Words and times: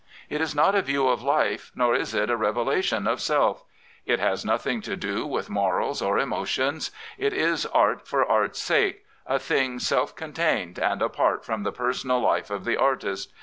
It 0.31 0.41
is 0.41 0.55
not 0.55 0.73
a 0.73 0.81
view 0.81 1.07
of 1.07 1.21
life, 1.21 1.71
nor 1.75 1.93
is 1.93 2.15
it 2.15 2.31
a 2.31 2.35
revelation 2.35 3.05
of 3.05 3.21
self. 3.21 3.65
It 4.03 4.19
has 4.19 4.43
nothing 4.43 4.81
to 4.81 4.95
do 4.95 5.27
with 5.27 5.47
morals 5.47 6.01
or 6.01 6.17
emotions. 6.17 6.89
It 7.19 7.33
is 7.33 7.67
art 7.67 8.07
for 8.07 8.25
art's 8.25 8.59
sake, 8.59 9.05
a 9.27 9.37
thing 9.37 9.77
self 9.77 10.15
contained 10.15 10.79
and 10.79 11.03
apart 11.03 11.45
from 11.45 11.61
the 11.61 11.71
personal 11.71 12.19
life 12.19 12.49
of 12.49 12.65
the 12.65 12.77
artist. 12.77 13.31